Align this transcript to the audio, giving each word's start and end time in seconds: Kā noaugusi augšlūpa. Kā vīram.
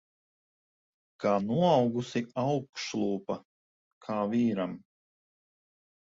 Kā 1.23 1.33
noaugusi 1.49 2.21
augšlūpa. 2.43 3.35
Kā 4.07 4.17
vīram. 4.31 4.73